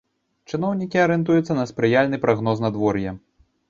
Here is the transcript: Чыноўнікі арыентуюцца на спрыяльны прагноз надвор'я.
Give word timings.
Чыноўнікі 0.49 1.03
арыентуюцца 1.05 1.59
на 1.61 1.69
спрыяльны 1.75 2.25
прагноз 2.27 2.57
надвор'я. 2.69 3.19